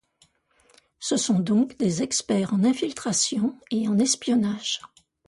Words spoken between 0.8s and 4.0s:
Ce sont donc des experts en infiltration et en